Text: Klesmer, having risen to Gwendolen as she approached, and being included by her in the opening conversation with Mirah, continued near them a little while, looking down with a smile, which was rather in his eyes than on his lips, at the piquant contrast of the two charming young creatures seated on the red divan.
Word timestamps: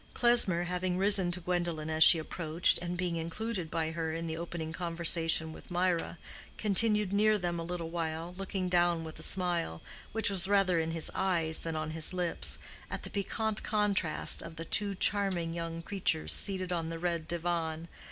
Klesmer, 0.15 0.63
having 0.63 0.97
risen 0.97 1.29
to 1.29 1.39
Gwendolen 1.41 1.91
as 1.91 2.03
she 2.03 2.17
approached, 2.17 2.79
and 2.79 2.97
being 2.97 3.17
included 3.17 3.69
by 3.69 3.91
her 3.91 4.13
in 4.13 4.25
the 4.25 4.35
opening 4.35 4.73
conversation 4.73 5.53
with 5.53 5.69
Mirah, 5.69 6.17
continued 6.57 7.13
near 7.13 7.37
them 7.37 7.59
a 7.59 7.63
little 7.63 7.91
while, 7.91 8.33
looking 8.35 8.67
down 8.67 9.03
with 9.03 9.19
a 9.19 9.21
smile, 9.21 9.79
which 10.11 10.31
was 10.31 10.47
rather 10.47 10.79
in 10.79 10.89
his 10.89 11.11
eyes 11.13 11.59
than 11.59 11.75
on 11.75 11.91
his 11.91 12.15
lips, 12.15 12.57
at 12.89 13.03
the 13.03 13.11
piquant 13.11 13.61
contrast 13.61 14.41
of 14.41 14.55
the 14.55 14.65
two 14.65 14.95
charming 14.95 15.53
young 15.53 15.83
creatures 15.83 16.33
seated 16.33 16.71
on 16.71 16.89
the 16.89 16.97
red 16.97 17.27
divan. 17.27 17.87